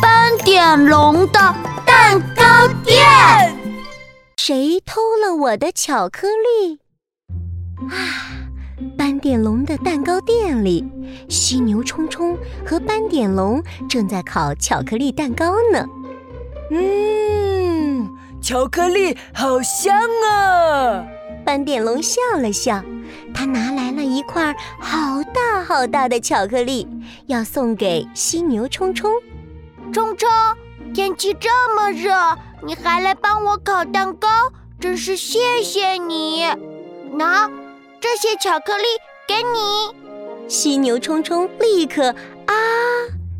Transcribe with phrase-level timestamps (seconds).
[0.00, 1.54] 斑点龙的
[1.86, 2.98] 蛋糕店。
[4.36, 6.80] 谁偷了我的巧克力？
[7.88, 8.48] 啊！
[8.98, 10.84] 斑点龙的蛋糕店里，
[11.28, 12.36] 犀牛冲冲
[12.66, 15.86] 和斑点龙正在烤巧克力蛋糕呢。
[16.70, 18.08] 嗯，
[18.40, 19.96] 巧克力好香
[20.28, 21.04] 啊！
[21.44, 22.82] 斑点龙笑了笑，
[23.32, 26.88] 他拿来了一块好大好大的巧克力，
[27.26, 29.12] 要送给犀牛冲冲。
[29.92, 30.28] 冲冲，
[30.94, 32.10] 天气这么热，
[32.62, 34.26] 你还来帮我烤蛋糕，
[34.80, 36.46] 真是谢谢你。
[37.12, 37.50] 拿。
[38.00, 38.84] 这些巧克力
[39.28, 42.08] 给你，犀牛冲冲立刻
[42.46, 42.54] 啊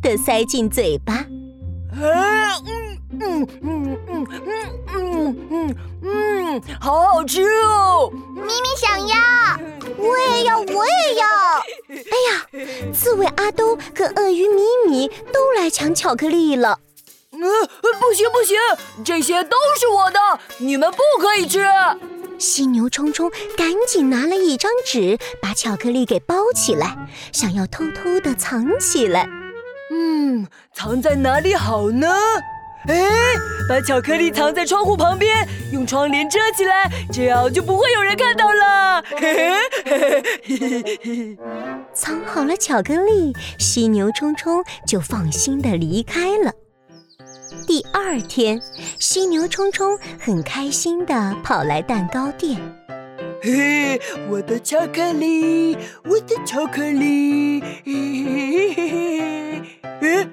[0.00, 1.26] 的塞进嘴巴。
[1.92, 2.06] 嗯
[3.20, 8.10] 嗯嗯嗯嗯嗯嗯嗯，好好吃哦！
[8.34, 9.14] 咪咪想要，
[9.98, 11.26] 我也要，我也要。
[11.88, 15.35] 哎呀，刺猬阿东和鳄鱼咪咪都
[15.66, 16.78] 来抢巧克力了。
[17.32, 18.56] 嗯，不行不行，
[19.04, 20.20] 这些都是我的，
[20.58, 21.66] 你们不可以吃。
[22.38, 26.96] 犀牛冲冲赶紧拿了一张纸，把巧克力给包起来，
[27.32, 29.28] 想要偷偷的藏起来。
[29.90, 32.14] 嗯，藏在哪里好呢？
[32.86, 33.10] 哎，
[33.68, 39.02] 把巧克力藏在窗户旁边，用窗帘遮起来，这样就不会有人看到了。
[39.16, 41.38] 嘿嘿嘿嘿嘿嘿，
[41.96, 46.52] 藏好了巧克力，犀牛冲冲就放心的离开了。
[47.66, 48.60] 第二天，
[49.00, 52.60] 犀牛冲冲很开心地跑来蛋糕店。
[53.42, 57.60] 嘿，我的巧克力，我的巧克力！
[57.62, 59.62] 嘿嘿嘿嘿
[60.02, 60.28] 嘿！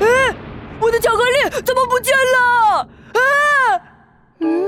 [0.00, 0.34] 哎，
[0.80, 2.88] 我的巧克力怎么不见了？
[3.12, 3.20] 啊！
[4.38, 4.66] 嗯，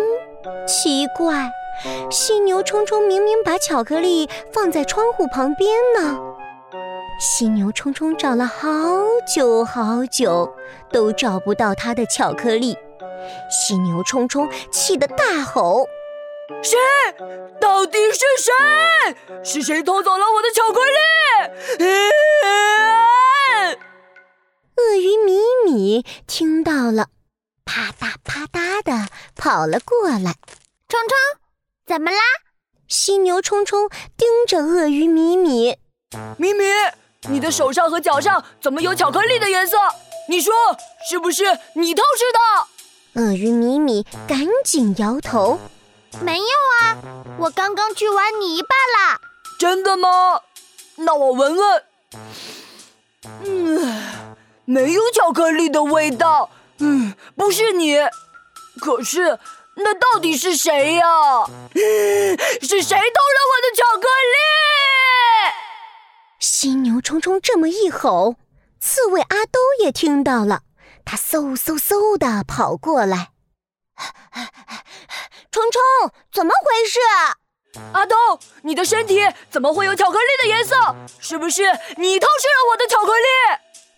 [0.66, 1.50] 奇怪，
[2.10, 6.18] 犀牛冲冲明明把巧克力放在窗户旁边呢。
[7.18, 8.68] 犀牛冲冲找了好
[9.32, 10.54] 久好久，
[10.90, 12.76] 都找不到他的巧克力。
[13.48, 15.86] 犀牛冲冲气得大吼
[16.62, 16.76] ：“谁？
[17.60, 18.52] 到底是谁？
[19.44, 20.92] 是谁偷走了我的巧克力？”
[24.76, 27.08] 鳄鱼米米听到了，
[27.64, 30.34] 啪嗒啪嗒的跑了过来。
[30.88, 31.16] 冲冲，
[31.92, 32.16] 怎么啦？
[32.88, 35.76] 犀牛冲冲盯着鳄鱼米米，
[36.38, 36.64] 米米。
[37.28, 39.76] 你的手上和脚上怎么有巧克力的颜色？
[40.30, 40.54] 你说
[41.06, 41.44] 是不是
[41.74, 43.20] 你偷吃的？
[43.20, 45.60] 鳄鱼米米赶紧摇头，
[46.22, 46.46] 没有
[46.80, 46.96] 啊，
[47.38, 49.20] 我刚刚去玩泥巴啦。
[49.58, 50.40] 真的吗？
[50.96, 51.84] 那我闻闻，
[53.44, 54.02] 嗯，
[54.64, 56.48] 没有巧克力的味道。
[56.78, 57.98] 嗯，不是你，
[58.80, 59.38] 可是
[59.76, 61.06] 那到底是谁呀？
[62.60, 64.36] 是谁偷了我的巧克力？
[66.38, 68.36] 犀牛冲冲这么一吼，
[68.80, 70.60] 刺猬阿兜也听到了，
[71.04, 73.30] 他嗖嗖嗖的跑过来。
[75.50, 75.80] 冲冲，
[76.32, 77.00] 怎么回事？
[77.94, 78.16] 阿兜，
[78.64, 80.76] 你的身体怎么会有巧克力的颜色？
[81.18, 81.62] 是不是
[81.96, 83.26] 你偷吃了我的巧克力？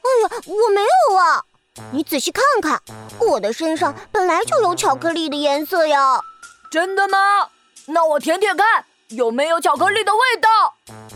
[0.04, 1.44] 哎呀，我没有啊！
[1.92, 2.80] 你仔细看看，
[3.18, 6.20] 我的身上本来就有巧克力的颜色呀。
[6.70, 7.48] 真的吗？
[7.86, 8.84] 那我舔舔看。
[9.08, 10.48] 有没有巧克力的味道？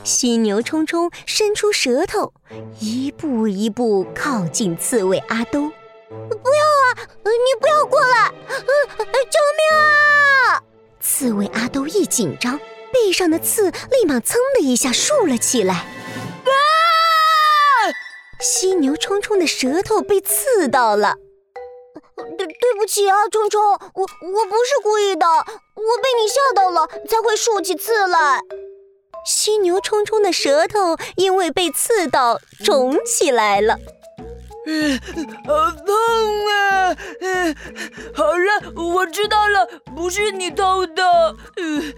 [0.04, 2.32] 犀牛冲冲伸出舌头，
[2.80, 5.70] 一步一步靠近刺猬阿兜。
[6.08, 7.08] 不要啊！
[7.24, 8.30] 你不要过来！
[8.48, 10.62] 救命啊！
[11.00, 12.58] 刺猬阿兜一紧张，
[12.92, 15.86] 背上的刺立马噌的一下竖了起来。
[18.40, 21.16] 犀牛冲冲的舌头被刺到了。
[22.36, 28.40] 对对不起啊，冲冲，我我不是故意的，我被你吓到了，才会竖起刺来。
[29.24, 33.78] 犀牛冲冲的舌头因为被刺到肿起来了，
[34.66, 34.98] 嗯，
[35.46, 35.94] 好痛
[36.46, 36.96] 啊！
[37.20, 37.56] 嗯，
[38.14, 41.02] 好了，我知道了，不是你偷的。
[41.56, 41.94] 嗯，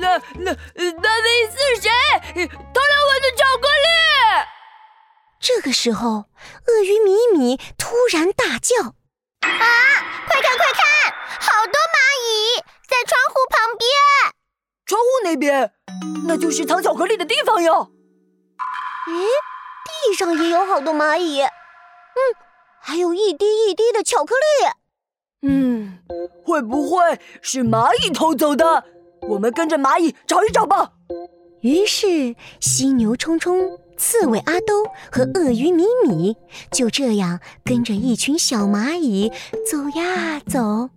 [0.00, 1.90] 那那到底是谁
[2.44, 3.49] 偷了我的巧克力？
[5.52, 6.26] 这个时候，
[6.66, 8.94] 鳄鱼米米突然大叫。
[9.40, 9.50] 啊！
[10.28, 13.90] 快看快看，好多蚂蚁在窗户旁边。
[14.86, 15.72] 窗户那边，
[16.28, 17.90] 那就是藏巧克力的地方哟。
[19.08, 19.26] 咦，
[20.06, 21.42] 地上也有好多蚂蚁。
[21.42, 21.50] 嗯，
[22.80, 25.48] 还有一滴一滴的巧克力。
[25.48, 25.98] 嗯，
[26.44, 28.84] 会不会是蚂蚁偷走的？
[29.22, 30.92] 我们跟着蚂蚁找一找吧。
[31.62, 33.78] 于是，犀牛冲冲。
[33.98, 36.34] 刺猬阿兜和鳄鱼米米
[36.70, 39.30] 就这样跟着一群小蚂蚁
[39.70, 40.88] 走呀走，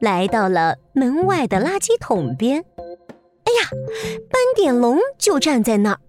[0.00, 2.64] 来到了门外的垃圾桶边。
[3.44, 3.68] 哎呀，
[4.30, 6.00] 斑点龙就站在那儿，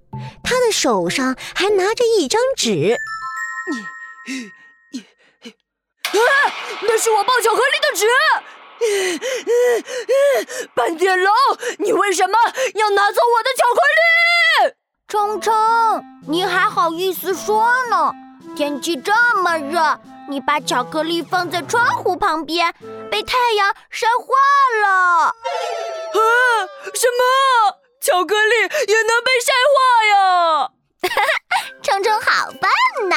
[0.42, 2.96] 他的手上还拿着一张纸。
[4.30, 4.40] 你，
[4.94, 6.24] 你，啊
[6.84, 8.06] 那是我包巧克力的纸。
[10.74, 11.34] 斑点龙，
[11.80, 12.38] 你为什么
[12.76, 14.74] 要拿走我的巧克力？
[15.08, 15.54] 冲冲，
[16.28, 18.14] 你还好意思说呢？
[18.56, 22.74] 天气这么热，你把巧克力放在窗户旁边，
[23.10, 24.36] 被太阳晒化
[24.82, 25.26] 了。
[25.26, 25.32] 啊？
[26.94, 27.24] 什么？
[28.00, 30.70] 巧克力也能被晒化呀？
[31.84, 33.16] 冲冲好笨呐！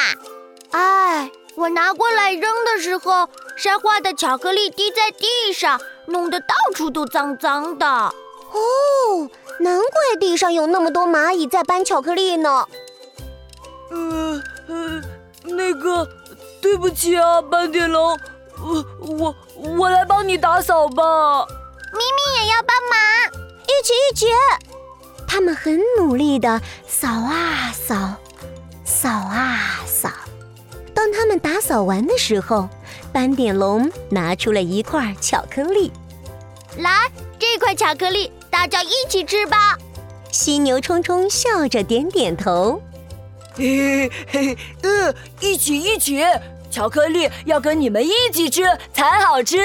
[0.73, 1.31] 哎，
[1.61, 7.87] 我拿过来扔的时候，晒坏的巧克力滴在地上，弄得到处都脏脏的。
[7.87, 12.67] 哦，难怪地上有那么多蚂蚁在搬巧克力呢。
[13.91, 15.03] 呃呃，
[15.43, 16.09] 那个，
[16.63, 18.19] 对不起啊，斑点龙，
[18.59, 19.35] 我我
[19.79, 21.45] 我来帮你打扫吧。
[21.93, 22.99] 咪咪也要帮忙，
[23.65, 24.29] 一起一起。
[25.29, 28.15] 他们很努力的扫啊扫，
[28.83, 30.09] 扫啊扫。
[31.11, 32.69] 当他们打扫完的时候，
[33.13, 35.91] 斑点龙拿出了一块巧克力。
[36.77, 39.77] 来，这块巧克力大家一起吃吧。
[40.31, 42.81] 犀牛冲冲笑着点点头。
[43.55, 46.23] 嘿嘿，嗯，一起一起，
[46.71, 49.59] 巧克力要跟你们一起吃才好吃。